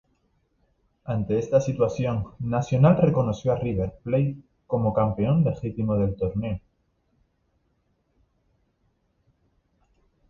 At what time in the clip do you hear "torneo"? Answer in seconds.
6.15-6.59